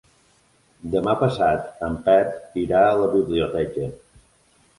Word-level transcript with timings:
Demà 0.95 1.13
passat 1.19 1.67
en 1.89 1.99
Pep 2.07 2.57
irà 2.63 2.81
a 2.87 2.97
la 3.03 3.11
biblioteca. 3.19 3.93